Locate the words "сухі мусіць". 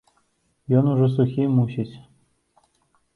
1.15-1.95